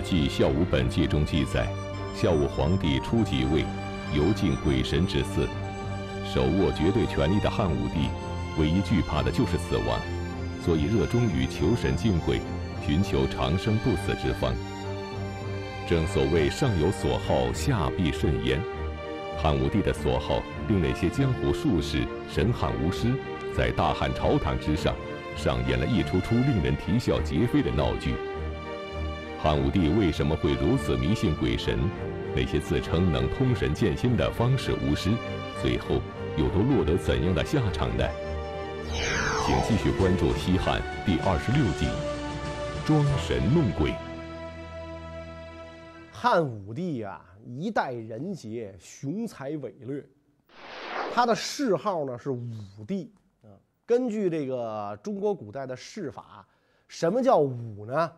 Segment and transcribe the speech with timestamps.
[0.00, 1.68] 史记孝武本纪》中记载，
[2.14, 3.66] 孝武皇帝初即位，
[4.16, 5.46] 犹敬鬼神之祀，
[6.24, 8.08] 手握绝对权力的汉武帝，
[8.58, 10.00] 唯一惧怕的就是死亡，
[10.64, 12.40] 所以热衷于求神敬鬼，
[12.86, 14.54] 寻求长生不死之方。
[15.86, 18.58] 正所谓上有所好，下必甚焉。
[19.36, 23.12] 汉武帝的所好，令那些江湖术士、神汉巫师，
[23.54, 24.94] 在大汉朝堂之上，
[25.36, 28.14] 上演了一出出令人啼笑皆非的闹剧。
[29.42, 31.78] 汉武帝为什么会如此迷信鬼神？
[32.36, 35.10] 那些自称能通神见仙的方士巫师，
[35.62, 35.98] 最后
[36.36, 38.06] 又都落得怎样的下场呢？
[39.46, 41.86] 请继续关注《西汉》第二十六集
[42.86, 43.92] 《装神弄鬼》。
[46.12, 50.04] 汉武帝啊，一代人杰，雄才伟略。
[51.14, 53.10] 他的谥号呢是武帝
[53.42, 53.48] 啊。
[53.86, 56.46] 根据这个中国古代的谥法，
[56.88, 58.12] 什么叫武呢？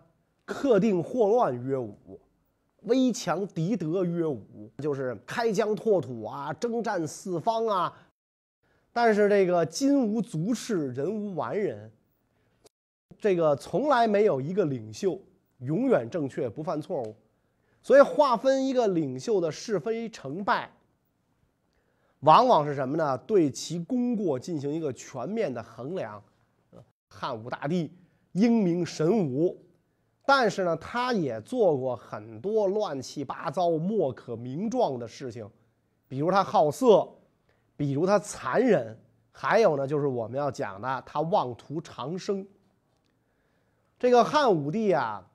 [0.52, 2.20] 克定祸乱曰武，
[2.82, 7.92] 威强敌德曰武，就是开疆拓土啊，征战四方啊。
[8.92, 11.90] 但是这个金无足赤，人无完人，
[13.18, 15.18] 这个从来没有一个领袖
[15.60, 17.16] 永远正确不犯错误。
[17.80, 20.70] 所以，划分一个领袖的是非成败，
[22.20, 23.18] 往往是什么呢？
[23.18, 26.22] 对其功过进行一个全面的衡量。
[27.08, 27.90] 汉武大帝
[28.32, 29.60] 英明神武，
[30.24, 35.48] 但是呢，他也做过很多乱七八糟、莫可名状的事情，
[36.08, 37.08] 比如他好色，
[37.76, 38.98] 比如他残忍，
[39.30, 42.46] 还有呢，就是我们要讲的他妄图长生。
[43.98, 45.28] 这个汉武帝啊。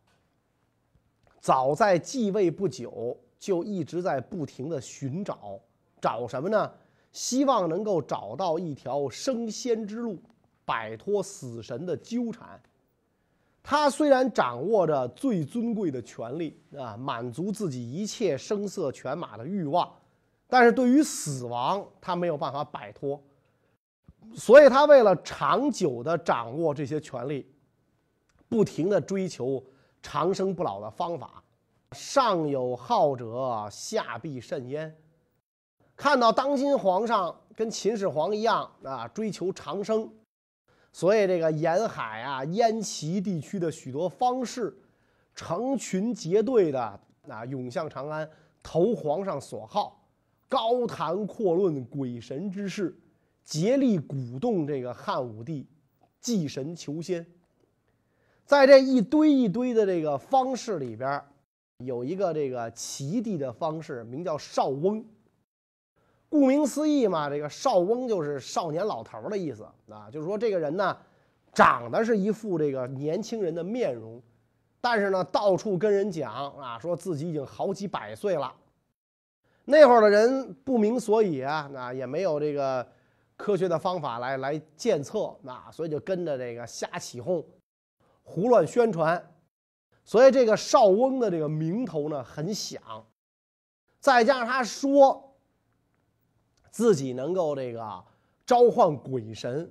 [1.40, 5.58] 早在继位不久，就一直在不停的寻找，
[6.02, 6.70] 找什么呢？
[7.14, 10.22] 希望能够找到一条升仙之路，
[10.66, 12.62] 摆脱死神的纠缠。
[13.70, 19.94] 他虽然掌握着最尊贵的权利啊，满足自己一切声色犬马的欲望，
[20.48, 23.22] 但是对于死亡，他没有办法摆脱。
[24.34, 27.46] 所以他为了长久的掌握这些权利，
[28.48, 29.62] 不停的追求。
[30.02, 31.44] 长生不老的方法，
[31.92, 34.96] 上有好者，下必甚焉。
[35.94, 40.10] 看到当今皇上跟秦始皇一样啊，追求长生，
[40.92, 44.76] 所以这个沿海啊、燕齐地区的许多方士，
[45.36, 48.28] 成群结队的啊涌向长安，
[48.64, 50.04] 投皇上所好，
[50.50, 52.98] 高谈阔论鬼神之事，
[53.44, 55.68] 竭力鼓动这个汉武帝
[56.20, 57.26] 祭神求仙。
[58.46, 61.22] 在这一堆一堆的这个方士里边，
[61.86, 65.06] 有一个这个齐地的方士，名叫少翁。
[66.30, 70.98] 顾名思义嘛，这个少翁就是少年老头的意思啊，就是说这个人呢，
[71.54, 74.22] 长得是一副这个年轻人的面容，
[74.82, 78.54] 但是呢，到处跟人讲啊，说自己已经好几百岁了。
[79.66, 82.88] 那会儿的人不明所以啊，那也没有这个
[83.36, 87.44] 科学的方法来来检测，那所以就跟着这个瞎起哄。
[88.24, 89.26] 胡乱宣传，
[90.04, 92.82] 所以这个少翁的这个名头呢很响，
[94.02, 95.27] 再加上他说
[96.78, 98.04] 自己能够这个
[98.46, 99.68] 召唤鬼神，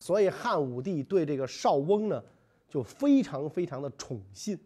[0.00, 2.20] 所以汉武帝对这个少翁呢
[2.68, 4.58] 就非常非常的宠信。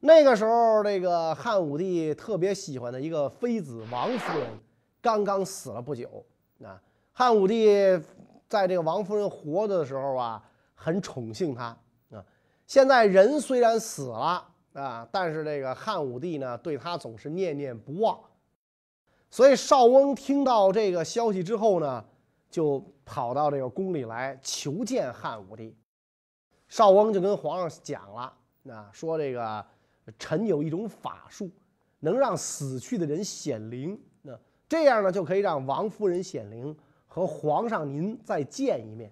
[0.00, 4.48] 那个时候，这个汉武帝特别喜欢的一个妃子王夫人
[5.02, 6.24] 刚刚死了不久，
[6.64, 6.80] 啊，
[7.12, 7.68] 汉武帝
[8.48, 10.42] 在这个王夫人活着的时候啊，
[10.74, 11.64] 很宠幸她
[12.08, 12.24] 啊。
[12.66, 18.18] 现在人虽然死了啊，但是这个汉武帝呢，对她总是念念不忘。
[19.32, 22.04] 所以邵翁听到这个消息之后呢，
[22.50, 25.74] 就跑到这个宫里来求见汉武帝。
[26.68, 28.30] 邵翁就跟皇上讲了，
[28.68, 29.64] 啊，说这个
[30.18, 31.50] 臣有一种法术，
[32.00, 34.38] 能让死去的人显灵，那
[34.68, 36.76] 这样呢，就可以让王夫人显灵，
[37.06, 39.10] 和皇上您再见一面。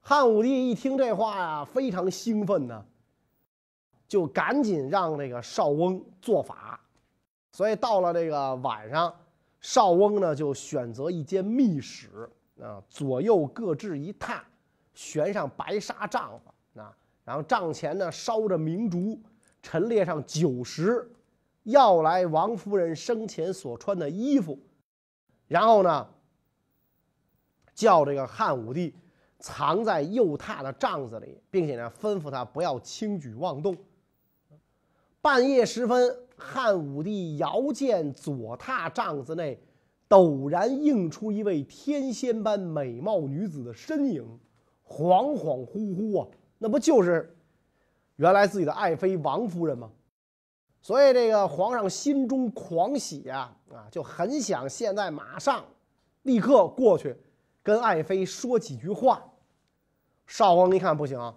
[0.00, 2.84] 汉武帝一听这话呀，非常兴奋呢，
[4.08, 6.80] 就赶紧让这个少翁做法。
[7.50, 9.14] 所以到了这个晚上，
[9.60, 12.28] 少翁呢就选择一间密室
[12.60, 14.40] 啊，左右各置一榻，
[14.94, 19.20] 悬上白纱帐子啊，然后帐前呢烧着明烛，
[19.62, 21.10] 陈列上酒食，
[21.64, 24.58] 要来王夫人生前所穿的衣服，
[25.46, 26.08] 然后呢
[27.74, 28.94] 叫这个汉武帝。
[29.40, 33.76] 藏在右榻的帐子里，并且呢，吩咐他不要轻举妄动。
[35.20, 39.60] 半夜时分，汉武帝遥见左榻帐子内
[40.08, 44.24] 陡然映出一位天仙般美貌女子的身影，
[44.86, 47.36] 恍恍惚惚啊，那不就是
[48.16, 49.90] 原来自己的爱妃王夫人吗？
[50.80, 55.64] 所以这个皇上心中狂喜呀，啊，就很想现在马上
[56.22, 57.16] 立刻过去
[57.62, 59.22] 跟爱妃说几句话。
[60.26, 61.34] 少翁一看不行，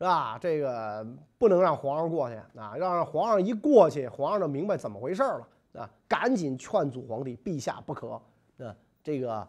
[0.00, 0.38] 是吧？
[0.40, 1.06] 这个
[1.36, 8.18] 不能让皇上过去啊，让让皇上一过去，皇上就明白怎么回事了啊，赶紧劝阻皇帝，陛下不可
[8.58, 8.74] 啊，
[9.04, 9.46] 这个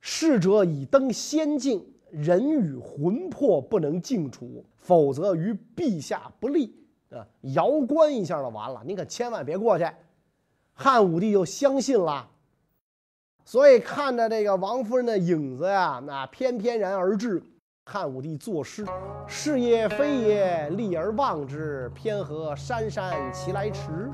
[0.00, 6.74] 逝者已登仙境，人与魂魄不能静处，否则于陛下不利。
[7.10, 9.86] 啊，摇官一下就完了，你可千万别过去。
[10.72, 12.26] 汉武帝就相信了，
[13.44, 17.42] 所以看着这个王夫人的影子呀，那翩翩然而至。
[17.90, 18.84] 汉武帝作诗
[19.26, 24.10] ：“是也非也，立而望之，偏何姗姗其来迟。”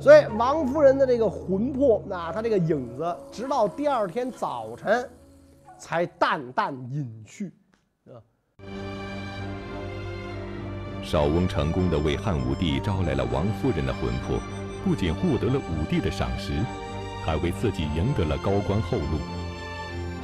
[0.00, 5.06] 所以王夫人的这个魂魄，那她这个影子，直到第二天早晨，
[5.76, 7.52] 才淡淡隐去。
[8.06, 8.16] 啊
[11.04, 14.38] 少翁成功的为汉武帝招来了王夫人的魂魄，
[14.82, 16.54] 不仅获得了武帝的赏识，
[17.22, 19.18] 还为自己赢得了高官厚禄。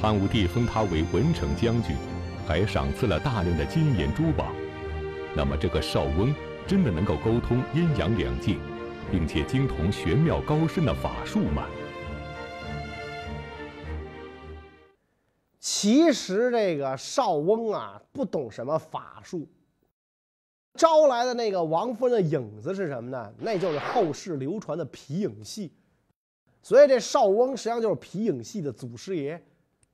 [0.00, 1.94] 汉武帝封他为文成将军，
[2.46, 4.52] 还赏赐了大量的金银珠宝。
[5.34, 6.34] 那么，这个少翁
[6.66, 8.56] 真的能够沟通阴阳两界，
[9.10, 11.66] 并且精通玄妙高深的法术吗？
[15.58, 19.48] 其实，这个少翁啊，不懂什么法术。
[20.74, 23.32] 招来的那个王夫人的影子是什么呢？
[23.38, 25.72] 那就是后世流传的皮影戏。
[26.62, 29.42] 所以这少翁实际上就是皮影戏的祖师爷。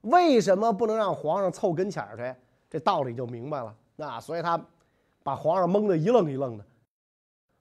[0.03, 2.35] 为什么不能让皇上凑跟前儿去？
[2.71, 3.75] 这道理就明白了。
[3.97, 4.63] 那所以他
[5.23, 6.65] 把皇上蒙得一愣一愣的。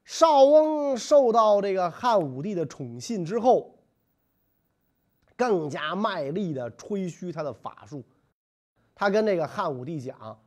[0.04, 3.74] 少翁受到这个汉武帝的宠信之后，
[5.36, 8.04] 更加卖力的吹嘘他的法术。
[8.94, 10.40] 他跟这个汉武帝讲。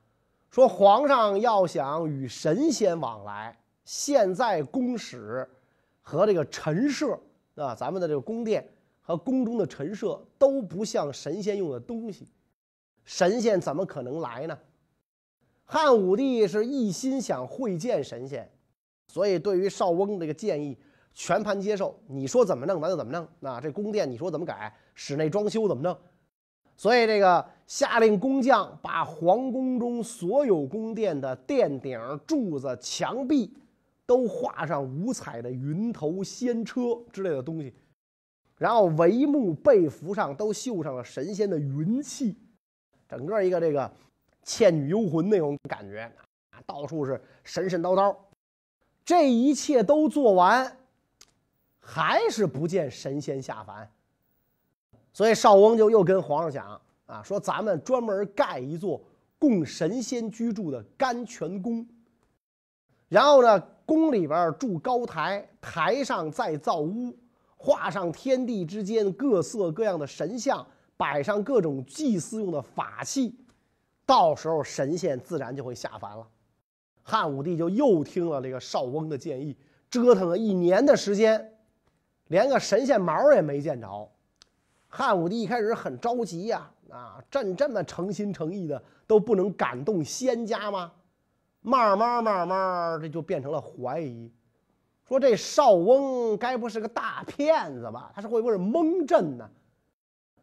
[0.50, 5.48] 说皇上要想与神仙往来，现在宫室
[6.00, 7.16] 和这个陈设
[7.54, 8.68] 啊，咱们的这个宫殿
[9.10, 12.28] 和宫中的陈设都不像神仙用的东西，
[13.04, 14.56] 神仙怎么可能来呢？
[15.64, 18.48] 汉武帝是一心想会见神仙，
[19.08, 20.78] 所以对于少翁这个建议
[21.12, 21.98] 全盘接受。
[22.06, 23.26] 你说怎么弄，咱就怎么弄。
[23.40, 25.96] 那这宫殿你说怎么改，室内装修怎么弄？
[26.76, 31.98] 所以，这个下令工匠把皇宫中所有宫殿的殿顶、
[32.28, 33.52] 柱子、墙壁
[34.06, 37.74] 都画上五彩的云头、仙车之类的东西，
[38.60, 42.36] 然后帷幕、被服上都绣上了神仙的云气，
[43.08, 43.80] 整个一个这个
[44.42, 46.02] 《倩女幽魂》那种感觉
[46.50, 48.14] 啊，到处是神神叨叨。
[49.02, 50.76] 这一切都做完，
[51.80, 53.90] 还是不见神仙下凡。
[55.14, 59.02] 所以少翁就又跟皇上讲啊，说咱们专门盖一座
[59.38, 61.88] 供神仙居住的甘泉宫，
[63.08, 67.16] 然后呢，宫里边筑高台，台上再造屋，
[67.62, 70.66] 画上天地之间各色各样的神像，
[70.96, 73.38] 摆上各种祭祀用的法器，
[74.06, 76.26] 到时候神仙自然就会下凡了。
[77.02, 79.54] 汉武帝就又听了这个少翁的建议，
[79.90, 81.52] 折腾了一年的时间，
[82.28, 84.08] 连个神仙毛也没见着。
[84.88, 90.90] 汉武帝一开始很着急呀，啊，朕这么诚心诚意的都不能感动仙家吗？
[91.60, 94.32] 慢慢慢慢，这就变成了怀疑，
[95.10, 98.12] 说这少翁该不是个大骗子吧？
[98.14, 99.50] 他是会不会蒙朕呢？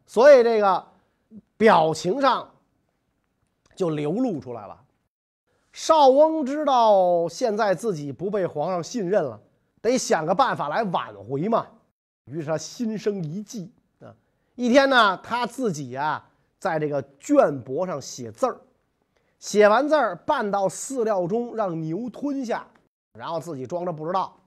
[0.04, 0.86] 所以这个
[1.56, 2.46] 表情上
[3.74, 4.78] 就流露出来了。
[5.72, 9.40] 少翁知道现在自己不被皇上信任了，
[9.80, 11.66] 得想个办法来挽回嘛。
[12.26, 14.12] 于是他心生一计啊。
[14.54, 16.22] 一天呢，他自己呀，
[16.58, 18.60] 在这个绢帛上写字儿，
[19.38, 22.66] 写完字儿拌到饲料中，让牛吞下，
[23.14, 24.37] 然后自己装着不知道，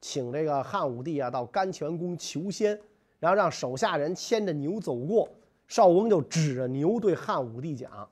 [0.00, 2.80] 请这个汉武帝啊到甘泉宫求仙，
[3.18, 5.28] 然后让手下人牵着牛走过。
[5.68, 8.08] 少翁就指着牛对汉武帝讲，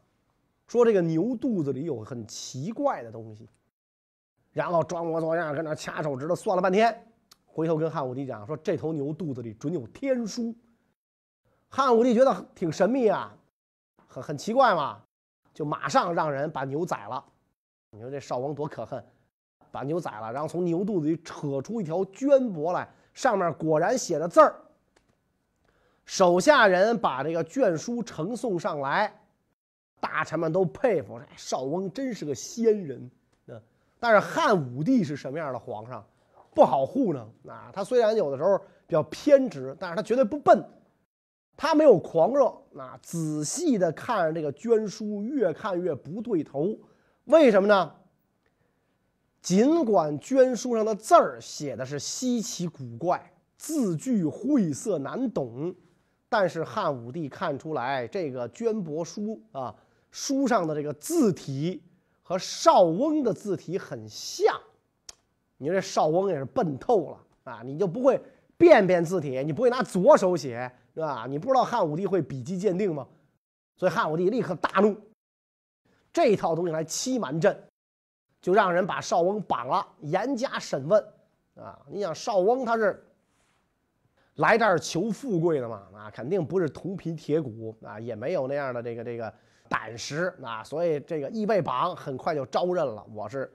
[0.67, 3.49] 说这个牛肚子里有很奇怪的东西，
[4.51, 7.07] 然后装模作样跟那掐手指头算了半天，
[7.47, 10.53] 回头跟汉武帝讲说这头牛肚子里准有天书。
[11.69, 13.37] 汉武帝觉得挺神秘啊，
[14.09, 15.01] 很很奇怪嘛，
[15.53, 17.25] 就马上让人把牛宰了。
[17.91, 19.05] 你说这少翁多可恨，
[19.75, 24.55] 把牛宰了，然后从牛肚子里扯出一条绢帛来，上面果然写着字儿。
[26.05, 29.13] 手下人把这个卷书呈送上来，
[29.99, 33.11] 大臣们都佩服，少翁真是个仙人。
[33.49, 33.61] 嗯
[33.99, 36.05] 但是汉武帝是什么样的皇上，
[36.55, 37.23] 不好糊弄。
[37.49, 40.63] 啊，他虽然有的时候比较偏执，但是他绝对不笨。
[41.57, 42.45] 他没有狂热，
[42.79, 46.79] 啊，仔细的看着这个绢书，越看越不对头。
[47.25, 47.95] 为什么呢？
[49.45, 55.75] 尽管绢书上的字儿写的是稀奇古怪，字句晦涩难懂，
[56.31, 59.77] 但是汉武帝看出来这个绢帛书啊，
[60.11, 61.83] 书上的这个字体
[62.23, 64.59] 和邵翁的字体很像。
[65.59, 67.61] 你说这邵翁也是笨透了啊！
[67.63, 68.19] 你就不会
[68.57, 71.27] 辨辨字体，你不会拿左手写，是吧？
[71.29, 73.07] 你不知道汉武帝会笔迹鉴定吗？
[73.77, 74.97] 所以汉武帝立刻大怒，
[76.15, 77.55] 这套东西来欺瞒朕。
[78.45, 81.03] 就让人把邵翁绑了，严加审问，
[81.55, 83.03] 啊，你想邵翁他是
[84.35, 89.33] 来这儿求富贵的嘛，啊，肯定不是铜皮铁骨啊，也没有那样的这个这个
[89.67, 93.51] 胆识啊，所以这个一被绑，很快就招认了，我是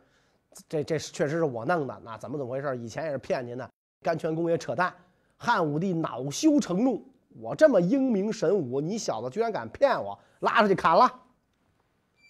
[0.68, 2.76] 这这确实是我弄的，那怎么怎么回事？
[2.76, 3.70] 以前也是骗您的，
[4.02, 4.92] 甘泉宫也扯淡。
[5.38, 7.08] 汉武帝恼羞成怒，
[7.40, 11.08] 我这么英明神武，你小子居然敢骗我，拉出去砍了，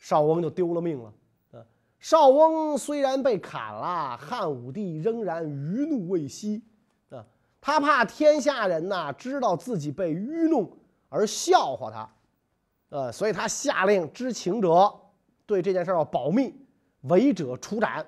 [0.01, 1.13] 邵翁就丢了命了。
[1.99, 6.63] 邵翁虽然被砍了，汉武帝仍然余怒未息，
[7.09, 7.25] 啊，
[7.59, 10.71] 他怕天下人呐知道自己被愚弄
[11.09, 12.09] 而笑话他，
[12.89, 14.89] 呃，所以他下令知情者
[15.45, 16.55] 对这件事要保密，
[17.01, 18.05] 违者处斩。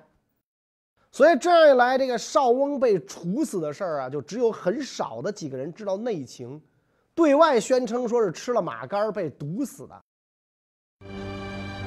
[1.10, 6.58] 所以这样一来，这个邵翁被处死的事儿啊，就只有很少的几个人知道内情，
[7.14, 10.02] 对外宣称说是吃了马肝被毒死的。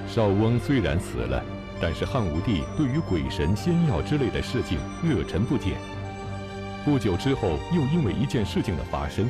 [0.08, 1.44] 邵翁虽然死了。
[1.82, 5.74] 但是汉武帝对于鬼神仙药之类的事情热忱不减。
[6.86, 9.30] 不久之后，又因为一件事情的发生，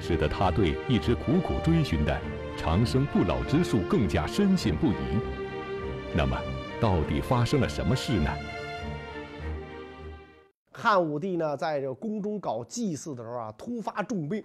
[0.00, 2.20] 使得他对一直苦苦追寻的
[2.56, 4.94] 长生不老之术更加深信不疑。
[6.14, 6.36] 那么，
[6.80, 8.30] 到底发生了什么事呢？
[10.70, 14.44] 汉武帝呢，在这宫中搞祭祀的时候啊，突发重病，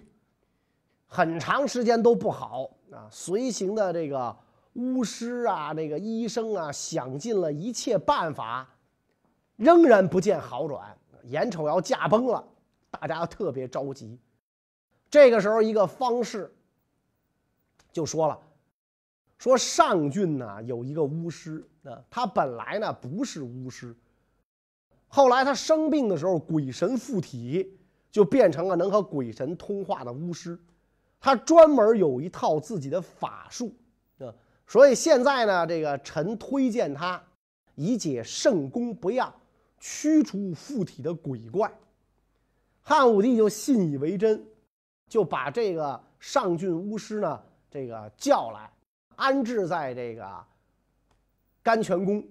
[1.06, 3.06] 很长时间都不好啊。
[3.10, 4.34] 随行的这个。
[4.74, 8.66] 巫师啊，这个医生啊，想尽了一切办法，
[9.56, 12.42] 仍然不见好转，眼瞅要驾崩了，
[12.90, 14.18] 大家特别着急。
[15.10, 16.50] 这个时候，一个方士
[17.92, 18.40] 就说了
[19.36, 23.94] ：“说上郡呢有一个巫师，啊，他本来呢不是巫师，
[25.06, 27.78] 后来他生病的时候，鬼神附体，
[28.10, 30.58] 就变成了能和鬼神通话的巫师。
[31.20, 33.74] 他专门有一套自己的法术
[34.18, 34.32] 啊。”
[34.72, 37.22] 所以现在呢，这个臣推荐他，
[37.74, 39.30] 以解圣功不要，
[39.78, 41.70] 驱除附体的鬼怪。
[42.80, 44.42] 汉武帝就信以为真，
[45.08, 47.38] 就把这个上郡巫师呢，
[47.70, 48.72] 这个叫来，
[49.14, 50.42] 安置在这个
[51.62, 52.24] 甘泉宫。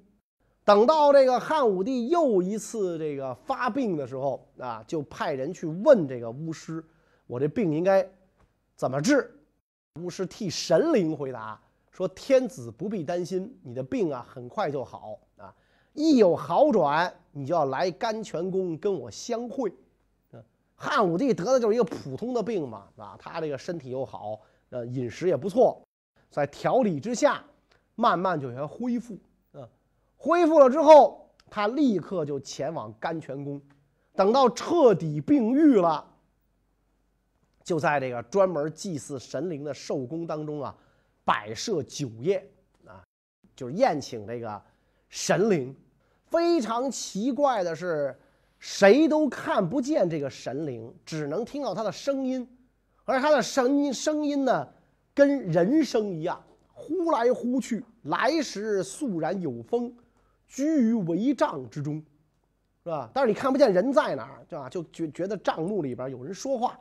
[0.66, 6.84] 等到这个汉武帝又一次这个发病的时候啊，就派人去问这个巫师
[7.28, 8.04] ：“我这病应该
[8.76, 9.32] 怎么治？”
[10.02, 11.62] 巫师替神灵回答。
[11.92, 15.54] 说天子不必担心，你的病啊很快就好啊！
[15.94, 19.72] 一有好转，你就要来甘泉宫跟我相会。
[20.74, 25.80] 汉武帝得的就是一个普通的病嘛，啊，他这个身体又好，呃，饮食也不错，
[26.32, 27.44] 在调理之下，
[27.96, 29.16] 慢慢就要恢复。
[29.52, 29.68] 啊，
[30.16, 33.62] 恢复了之后，他立刻就前往甘泉宫，
[34.16, 36.04] 等到彻底病愈了，
[37.66, 40.74] 就在这个专门祭祀神灵的寿宫当中啊。
[41.24, 42.46] 摆设酒宴
[42.86, 43.04] 啊，
[43.56, 44.62] 就是宴请这个
[45.10, 45.76] 神灵。
[46.26, 48.18] 非常奇怪的是，
[48.58, 52.48] 谁都看不见这个神灵，只能听到他的声音。
[53.04, 54.68] 而他的声音声音呢，
[55.14, 56.42] 跟人声一样，
[56.74, 59.94] 呼来呼去，来时肃然有风，
[60.48, 62.02] 居于帷帐之中，
[62.84, 63.10] 是吧？
[63.14, 64.70] 但是你看不见人在哪儿，对吧？
[64.70, 66.80] 就觉觉得帐幕里边有人说话。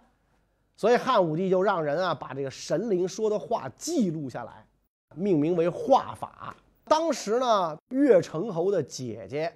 [0.81, 4.67] 所以汉武帝就让人啊把这个神灵说的话记录下来，
[5.15, 6.57] 命名为画法。
[6.85, 9.55] 当时呢，岳成侯的姐姐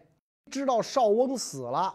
[0.50, 1.94] 知道邵翁死了，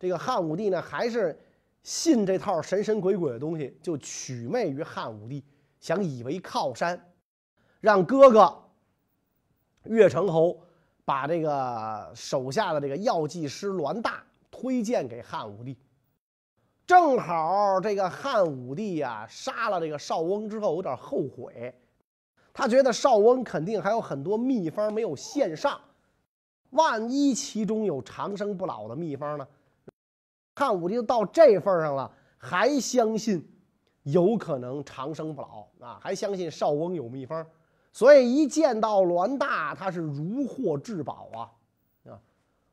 [0.00, 1.40] 这个汉武帝呢还是
[1.84, 5.44] 信这套神神鬼鬼的东西，就取媚于汉武帝，
[5.78, 7.00] 想以为靠山，
[7.80, 8.52] 让哥哥
[9.84, 10.60] 岳成侯
[11.04, 15.78] 把这个手下的这个药剂师栾大推荐给汉武帝。
[16.86, 21.74] 正好这个汉武帝呀，杀了这个邵翁之后，有点后悔。
[22.54, 25.80] 他觉得邵翁肯定还有很多秘方没有献上，
[26.70, 29.46] 万一其中有长生不老的秘方呢？
[30.54, 33.46] 汉武帝都到这份上了，还相信
[34.04, 37.44] 有可能长生不老啊，还相信邵翁有秘方，
[37.92, 42.18] 所以一见到栾大，他是如获至宝啊啊！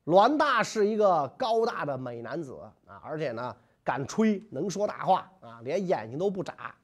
[0.05, 3.55] 栾大是一个高大的美男子啊，而且呢。
[3.83, 6.75] 敢吹，能说大话啊，连眼睛都不眨。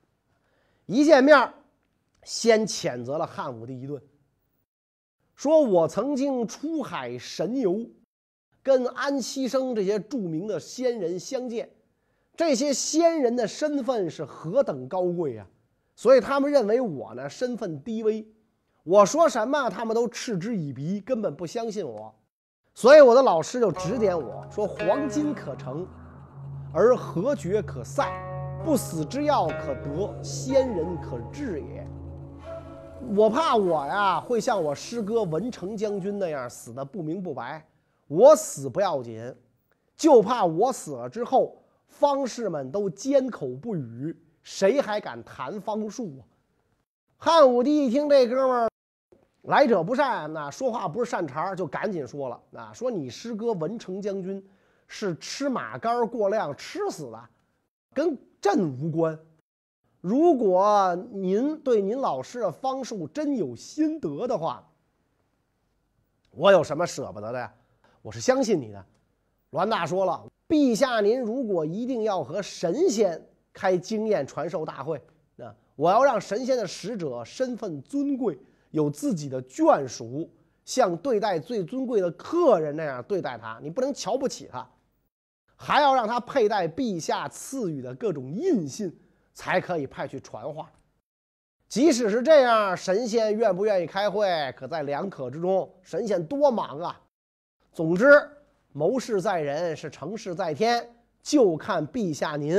[0.86, 1.54] 一见面，
[2.24, 4.02] 先谴责了汉武帝一顿，
[5.36, 7.86] 说我曾经出海神游，
[8.62, 11.70] 跟安七生这些著名的仙人相见。
[12.36, 15.46] 这些仙人的身份是何等高贵啊！
[15.96, 18.26] 所以他们认为我呢身份低微，
[18.84, 22.16] 我说什么他们都嗤之以鼻，根本不相信我。
[22.74, 25.86] 所以我的老师就指点我说：“黄金可成，
[26.72, 28.04] 而何绝可塞；
[28.64, 31.88] 不死之药可得，仙人可治也。”
[33.16, 37.66] 我怕我呀会像我师哥文成将军那样死的不明不白。
[38.08, 39.34] 我死不要紧，
[39.96, 41.56] 就怕我死了之后。
[41.88, 46.22] 方士们都缄口不语，谁还敢谈方术啊？
[47.18, 48.70] 汉武帝一听这哥们儿
[49.42, 54.42] 来者不善，那说话不是善茬，就赶紧说了：“啊，说你师哥文成将军
[54.90, 57.30] 是吃马肝过量吃死的，
[57.94, 59.18] 跟朕无关。
[60.02, 64.68] 如果您对您老师的方术真有心得的话，
[66.32, 67.54] 我有什么舍不得的呀？
[68.02, 68.86] 我是相信你的。”
[69.52, 70.26] 栾大说了。
[70.48, 75.00] 陛下，您如果一定要和神仙开经验传授大会，
[75.36, 78.40] 那我要让神仙的使者身份尊贵，
[78.72, 80.28] 有自己的眷属，
[80.66, 83.60] 像对待最尊贵的客人那样对待他。
[83.62, 84.68] 你不能瞧不起他，
[85.62, 88.98] 还要让他佩戴陛下赐予的各种印信，
[89.34, 90.72] 才可以派去传话。
[91.68, 94.26] 即使是这样，神仙愿不愿意开会，
[94.56, 95.70] 可在两可之中。
[95.84, 97.02] 神仙多忙啊！
[97.74, 98.06] 总之。
[98.72, 100.88] 谋事在人，是成事在天，
[101.24, 102.56] 就看陛下您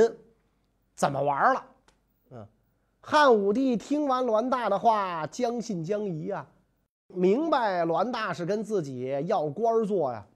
[0.93, 1.65] 怎么玩了。
[2.31, 2.45] 嗯，
[2.99, 6.45] 汉武帝听完栾大的话，将信将疑啊，
[7.07, 10.27] 明白栾大是跟自己要官做呀。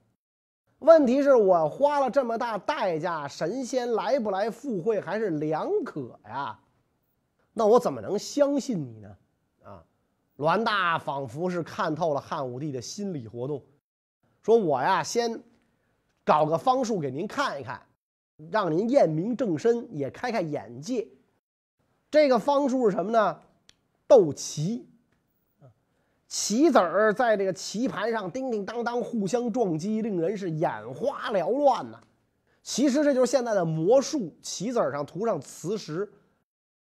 [0.80, 6.58] 问题是我花了这么大代价，神仙来不来赴会还是两可呀？
[7.52, 9.16] 那我怎么能相信你呢？
[9.64, 9.84] 啊，
[10.36, 13.62] 栾大仿佛是看透了汉武帝的心理活动，
[14.42, 15.42] 说我呀先。
[16.24, 17.80] 搞个方术给您看一看，
[18.50, 21.06] 让您验明正身，也开开眼界。
[22.10, 23.40] 这个方术是什么呢？
[24.08, 24.88] 斗棋，
[26.28, 32.00] 棋子儿在这个棋盘上叮叮当当互相撞击，令人是眼花缭乱呐。
[32.62, 36.10] 其实这就是现在的魔术，棋子儿上涂上磁石，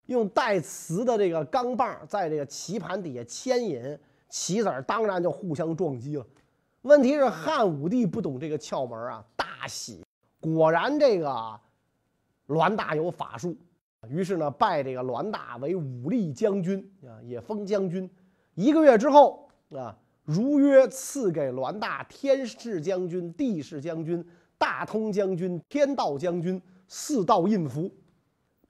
[0.06, 6.24] 用带磁的这个钢棒在这个棋盘底下牵引，棋子儿当然就互相撞击了。
[6.82, 10.04] 问题是汉武帝不懂这个窍门啊，大喜，
[10.38, 11.58] 果然这个
[12.46, 13.56] 栾大有法术，
[14.08, 18.08] 于是呢拜这个栾大为武力将军啊，也封将军。
[18.54, 24.24] 一个月之后啊，如约赐给栾大天士将军、地士将军、
[24.56, 27.90] 大通将军、天道将军四道印符。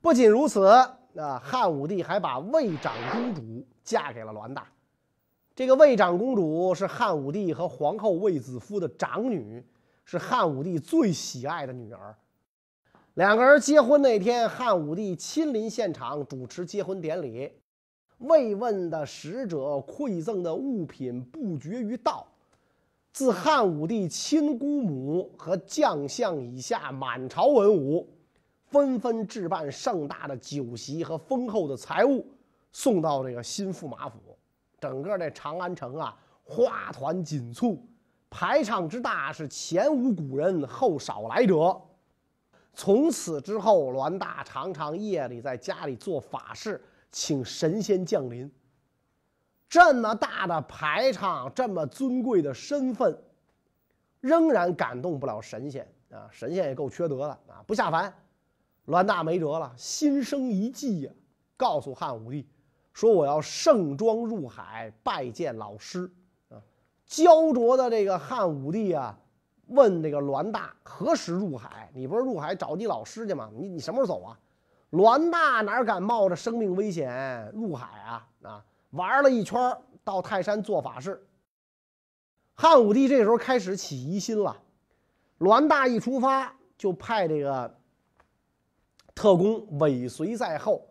[0.01, 4.67] 不仅如此啊，汉武帝还把魏长公主嫁给了栾大。
[5.55, 9.65] 这个魏长公主是汉武帝和皇后卫子夫的长女，
[10.05, 12.17] 是汉武帝最喜爱的女儿。
[13.15, 17.53] 两个人结婚那天，汉武帝亲临现场主持结婚典礼，
[18.19, 22.27] 慰问的使者、馈赠的物品不绝于道。
[23.13, 28.09] 自汉武帝亲姑母和将相以下，满朝文武
[28.67, 32.27] 纷纷置办盛大的酒席和丰厚的财物，
[32.73, 34.19] 送到这个新驸马府。
[34.81, 37.79] 整个这长安城啊，花团锦簇，
[38.29, 41.81] 排场之大是前无古人后少来者。
[42.73, 46.83] 从此之后，栾大常常夜里在家里做法事，
[47.15, 48.51] 请神仙降临。
[49.69, 53.17] 这么大的排场，这么尊贵的身份，
[54.21, 56.29] 仍然感动不了神仙啊！
[56.33, 58.13] 神仙也够缺德的啊，不下凡。
[58.87, 61.13] 栾大没辙了，心生一计呀，
[61.57, 62.49] 告诉汉武帝。
[62.93, 66.11] 说我要盛装入海拜见老师，
[66.49, 66.59] 啊，
[67.07, 69.17] 焦灼的这个汉武帝啊，
[69.69, 71.89] 问这个栾大何时入海？
[71.95, 73.49] 你不是入海找你老师去吗？
[73.55, 74.41] 你你什么时候走啊？
[74.95, 78.29] 栾大哪敢冒着生命危险入海啊？
[78.43, 81.21] 啊，玩了一圈到泰山做法事。
[82.55, 84.57] 汉武帝这时候开始起疑心了，
[85.39, 87.77] 栾大一出发就派这个
[89.17, 90.87] 特工尾随在后。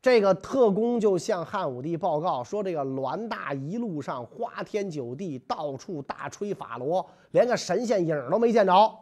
[0.00, 8.98] 这个特工就向汉武帝报告说：“这个栾大一路上花天酒地，到处大吹法螺，连个神仙影都没见着。”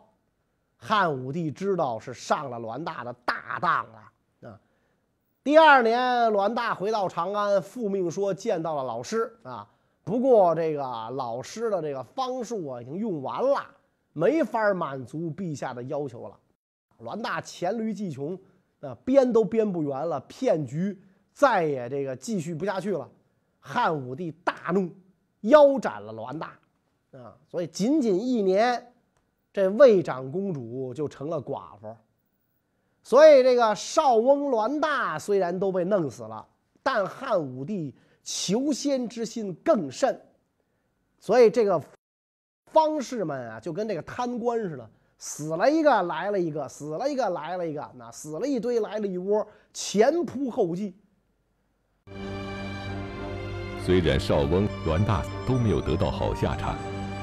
[0.76, 4.07] 汉武帝知道是上了栾大的大当了！
[5.48, 9.66] 第二年，栾大回到长安，复命说见到了老师啊，
[10.04, 13.64] 不过这个老师的这个方术啊已经用完了，
[14.12, 16.38] 没法满足陛下的要求了。
[16.98, 18.38] 栾大黔驴技穷。
[18.80, 21.00] 啊，编都编不圆了，骗局
[21.32, 23.08] 再也这个继续不下去了。
[23.58, 24.94] 汉武帝大怒，
[25.40, 26.58] 腰斩了栾大。
[27.12, 28.92] 啊，所以仅仅一年，
[29.50, 31.96] 这魏长公主就成了寡妇。
[33.08, 36.46] 所以这个少翁栾大虽然都被弄死了，
[36.82, 40.20] 但汉武帝求仙之心更甚。
[41.18, 41.82] 所以这个
[42.66, 50.94] 方士们啊，就跟这个贪官似的，死了一个来了一个，死了一个来了一个，那死了一堆来了一窝，前仆后继。
[53.86, 56.76] 虽然少翁、栾大都没有得到好下场，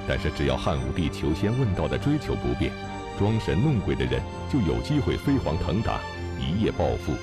[0.07, 2.71] 但是只要汉武帝求仙问道的追求不变，
[3.17, 5.99] 装神弄鬼的人就有机会飞黄腾达，
[6.39, 7.13] 一夜暴富。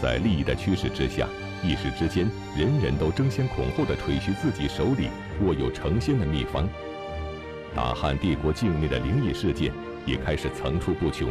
[0.00, 1.28] 在利益的驱使之下，
[1.62, 5.08] 一时之间，人人都争先恐后的吹嘘自己手里
[5.42, 6.68] 握有成仙的秘方。
[7.74, 9.72] 大汉帝国境内的灵异事件
[10.06, 11.30] 也开始层出不穷。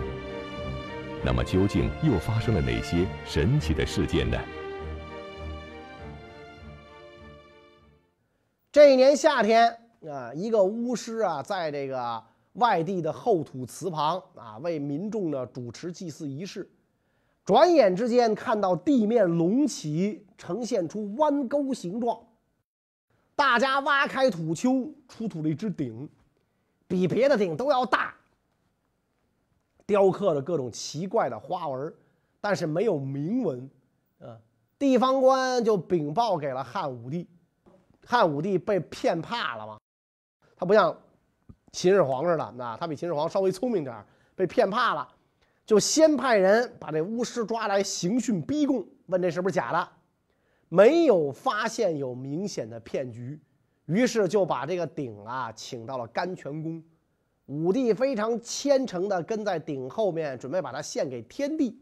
[1.23, 4.37] 那么，究竟又发生了哪些神奇的事件呢？
[8.71, 9.67] 这一年夏天
[10.07, 12.23] 啊，一个巫师啊，在这个
[12.59, 16.69] 外地的后土祠旁啊，为民众呢主持祭祀仪式。
[17.43, 22.19] 转眼之间，看到地面隆起，呈现出弯钩形状。
[23.35, 26.07] 大家挖开土丘，出土了一只鼎，
[26.87, 28.13] 比别的鼎都要大，
[29.87, 31.91] 雕刻着各种奇怪的花纹，
[32.39, 33.67] 但是没有铭文。
[34.19, 34.37] 啊，
[34.77, 37.27] 地方官就禀报给了汉武帝。
[38.05, 39.79] 汉武帝被骗怕了吗？
[40.55, 40.95] 他不像
[41.71, 44.05] 秦始皇似的，那他比秦始皇稍微聪明点
[44.35, 45.07] 被骗怕了，
[45.65, 49.89] 就先派人把这巫师抓来刑讯逼供，问这是不是假的，
[50.67, 53.39] 没有发现有明显的骗局，
[53.85, 56.83] 于是就把这个鼎啊请到了甘泉宫，
[57.45, 61.79] 武帝非常虔诚的跟在鼎后面，准备把它献给天帝。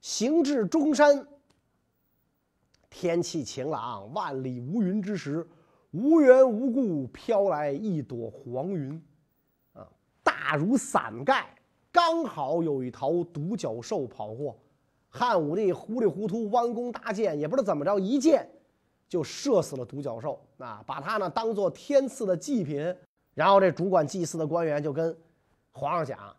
[0.00, 1.26] 行至中山，
[2.88, 5.46] 天气晴朗，万里无云之时。
[5.90, 9.02] 无缘无故飘来一朵黄云，
[10.48, 11.46] 大如伞盖，
[11.92, 14.56] 刚好有一头独角兽跑过。
[15.10, 18.48] 汉武帝糊里糊涂弯弓搭箭，也不知道怎么着，一箭
[19.10, 22.82] 就射死了独角兽，啊，把它呢当做天赐的祭品。
[23.34, 25.14] 然后这主管祭祀的官员就跟
[25.70, 26.34] 皇上讲，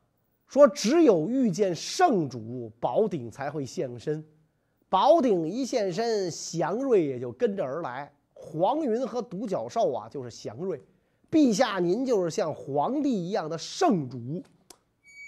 [0.47, 4.25] 说只有遇见圣主，宝鼎才会现身，
[4.89, 8.11] 宝鼎一现身，祥瑞也就跟着而来。
[8.33, 10.81] 黄云和独角兽啊，就是祥瑞。
[11.31, 14.43] 陛下，您就是像皇帝一样的圣主。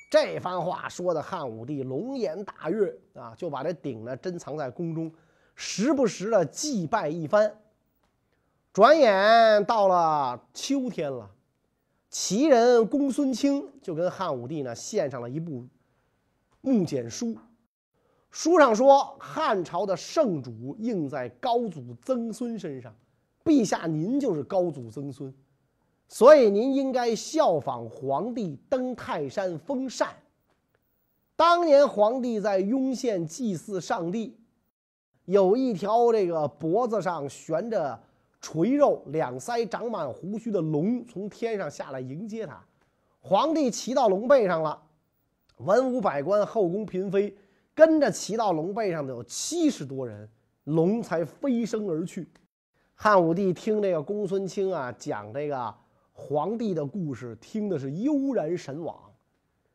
[0.10, 5.12] 这番话说的汉武帝龙颜大悦啊，就把这鼎呢珍藏在宫中，
[5.56, 7.56] 时不时的祭拜一番。
[8.74, 11.30] 转眼到了秋天了，
[12.10, 15.66] 齐人公孙卿就跟汉武帝呢献上了一部
[16.62, 17.38] 木简书。
[18.32, 22.94] 书上说，汉朝的圣主应在高祖曾孙身上，
[23.44, 25.34] 陛下您就是高祖曾孙，
[26.12, 30.14] 所以您应该效仿皇帝登泰山封禅。
[31.38, 34.38] 当年皇帝在雍县祭祀上帝，
[35.24, 37.98] 有一条这个脖子上悬着
[38.42, 42.62] 垂肉、两腮长满胡须的龙从天上下来迎接他，
[43.22, 44.84] 皇帝骑到龙背上了，
[45.60, 47.34] 文武百官、后宫嫔妃。
[47.74, 50.30] 跟着骑到龙背上的有七十多人，
[50.66, 52.28] 龙才飞升而去。
[52.96, 55.74] 汉武帝听这个公孙卿啊讲这个
[56.22, 58.96] 皇帝的故事，听的是悠然神往，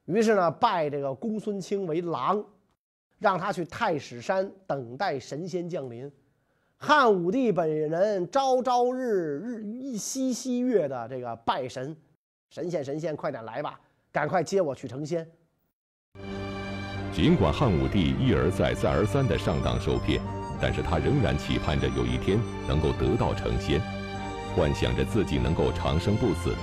[0.04, 2.42] 于是呢拜这个公孙卿为郎，
[3.18, 6.10] 让他去太史山等待神仙降临。
[6.76, 11.96] 汉武帝本人朝朝日日一夕夕月的这个拜神，
[12.48, 13.80] 神仙神仙快点来吧，
[14.12, 15.26] 赶快接我去成仙。
[17.12, 20.20] 尽管汉武帝一而再、再而三的上当受骗，
[20.60, 23.80] 但是他仍然期盼着有一天能够得道成仙，
[24.56, 26.54] 幻想着自己能够长生不死。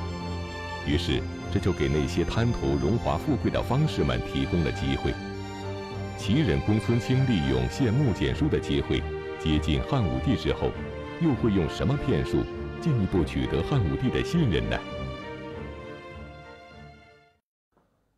[0.87, 1.21] 于是，
[1.53, 5.13] 这就给那些贪图荣华富贵的方士们提供了机会。
[6.17, 9.03] 齐人公孙卿利用献木简书的机会
[9.41, 10.71] 接近汉武帝之后，
[11.21, 12.43] 又会用什么骗术
[12.81, 14.77] 进一步取得汉武帝的信任呢？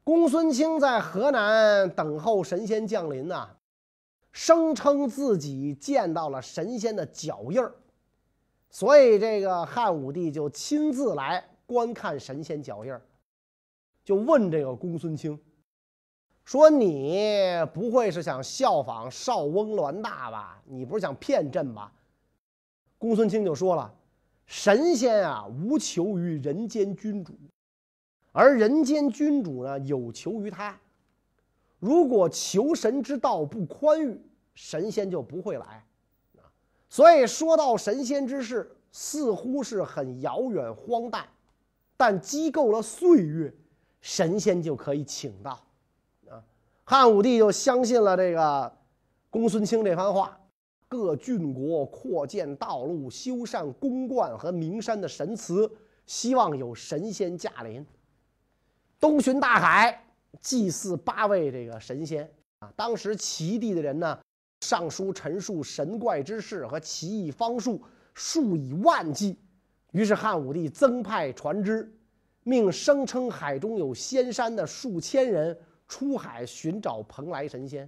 [0.03, 3.47] 公孙卿在河南等候神仙降临呐，
[4.31, 7.71] 声称自己见到了神仙的脚印儿，
[8.75, 13.01] 所以这个汉武帝就亲自来观看神仙脚印儿，
[14.03, 15.39] 就问这个公孙卿
[16.43, 20.61] 说：“你不会是想效仿少翁栾大吧？
[20.65, 21.89] 你不是想骗朕吧？”
[22.99, 23.95] 公孙卿就说了
[24.45, 27.33] ：“神仙啊，无求于人间君主。”
[28.33, 30.77] 而人间君主呢，有求于他。
[31.79, 34.19] 如果求神之道不宽裕，
[34.53, 35.81] 神仙就不会来。
[36.89, 41.27] 所以说到神仙之事，似乎是很遥远荒诞，
[41.97, 43.53] 但积够了岁月，
[44.01, 45.51] 神仙就可以请到。
[46.29, 46.41] 啊，
[46.83, 48.71] 汉武帝就相信了这个
[49.29, 50.39] 公孙卿这番话，
[50.87, 55.69] 各郡国扩建道路、修缮宫观和名山的神祠，
[56.05, 57.85] 希望有神仙驾临，
[58.99, 60.05] 东巡大海，
[60.39, 62.31] 祭祀八位这个神仙。
[62.59, 64.17] 啊，当时齐地的人呢，
[64.67, 67.79] 上书陈述神怪之事和奇异方术，
[68.15, 69.37] 数以万计。
[69.91, 71.93] 于是汉武帝增派船只，
[72.43, 75.55] 命声称海中有仙山的数千人
[75.87, 77.87] 出海寻找蓬莱神仙。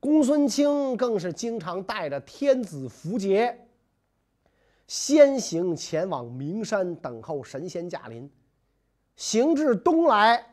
[0.00, 3.56] 公孙卿更是经常带着天子符节，
[4.86, 8.28] 先行前往名山等候神仙驾临。
[9.14, 10.44] 行至东来。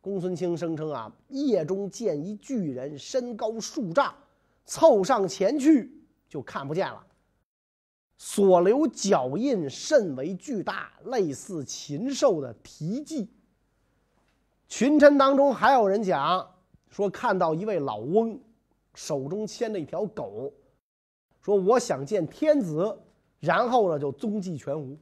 [0.00, 4.14] 公孙卿声称啊，夜中见一巨人，身高数丈，
[4.68, 5.90] 凑上前去
[6.28, 7.02] 就看不见了。
[8.18, 13.30] 所留脚印甚为巨大，类似禽兽的蹄迹。
[14.68, 16.46] 群臣当中还有人讲
[16.90, 18.38] 说，看到一位老翁，
[18.94, 20.52] 手中牵着一条狗，
[21.40, 22.98] 说我想见天子，
[23.40, 24.98] 然后呢就踪迹全无。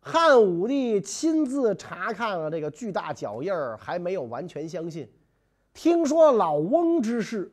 [0.00, 5.10] 汉武帝亲自查看了这个巨大脚印儿，还没有完全相信。
[5.72, 7.52] 听说老翁之事，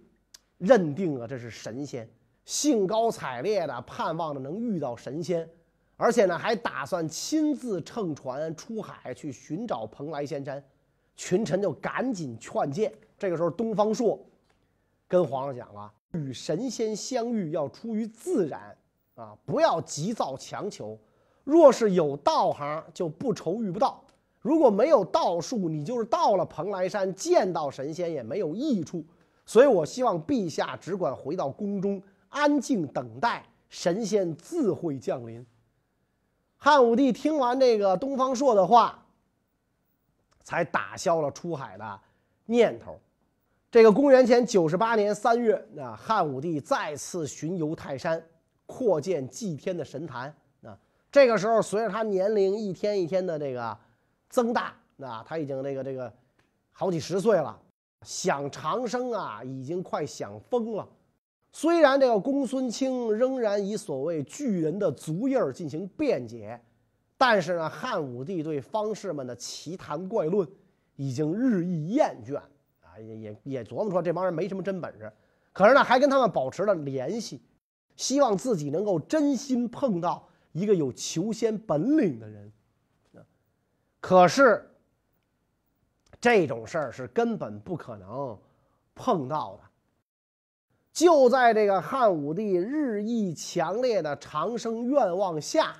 [0.57, 2.09] 认定了这是神仙，
[2.45, 5.47] 兴高采烈的盼望着能遇到神仙，
[5.95, 10.63] 而且呢还打算亲自乘船出海去寻找蓬莱仙山。
[11.15, 12.93] 群臣就赶紧劝谏。
[13.17, 14.23] 这个时候，东方朔
[15.07, 18.77] 跟皇上讲了：与神仙相遇要出于自然
[19.15, 20.95] 啊，不要急躁强求。
[21.43, 23.99] 若是有道行，就不愁遇不到；
[24.41, 29.03] 如果没有道术，你就是到了蓬莱山见到神仙也没有益处。
[29.47, 35.43] 所以我希望陛下只管回到宫中，安静等待神仙自会降临。
[36.57, 39.03] 汉武帝听完这个东方朔的话，
[40.43, 41.99] 才打消了出海的
[42.45, 42.99] 念头。
[43.71, 48.21] 这个公元前九十八年三月，啊，汉武帝再次巡游泰山，
[48.65, 50.35] 扩建祭天的神坛。
[51.09, 53.75] 这个时候，随着他年龄一天一天的这个
[54.29, 56.11] 增大，那他已经这个这个
[56.73, 57.57] 好几十岁了，
[58.01, 60.87] 想长生啊，已经快想疯了。
[61.51, 66.59] 虽然这个公孙卿仍然以所谓巨人的足印进行辩解，
[67.17, 70.47] 但是呢，汉武帝对方士们的奇谈怪论
[70.95, 72.37] 已经日益厌倦
[72.81, 75.11] 啊，也也也琢磨说这帮人没什么真本事，
[75.53, 77.41] 可是呢，还跟他们保持了联系，
[77.95, 80.27] 希望自己能够真心碰到。
[80.53, 82.51] 一个有求仙本领的人，
[83.99, 84.66] 可是
[86.27, 88.37] 这种事儿是根本不可能
[88.93, 89.63] 碰到的。
[90.91, 95.73] 就在这个汉武帝日益强烈的长生愿望下，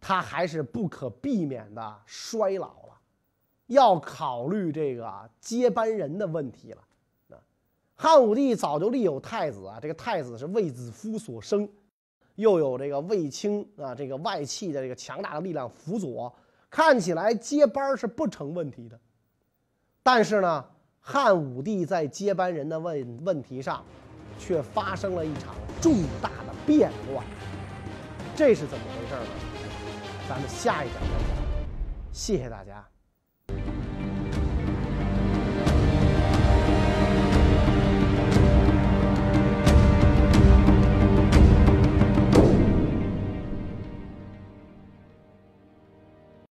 [0.00, 3.00] 他还是不可避免的衰老了，
[3.66, 6.82] 要考虑这个接班人的问题了。
[7.30, 7.34] 啊
[7.96, 11.68] 汉武帝早就立有太子啊，这个太子是卫子夫所生。
[12.36, 16.32] 又有这个卫青啊，这个外戚的这个强大的力量辅佐，
[16.70, 18.96] 看起来接班是不成问题的。
[20.02, 20.64] 但是呢，
[20.98, 23.84] 汉武帝在接班人的问问题上，
[24.38, 27.24] 却发生了一场重大的变乱。
[28.34, 29.30] 这是怎么回事呢？
[30.28, 31.36] 咱们下一讲再讲。
[32.12, 32.89] 谢谢大家。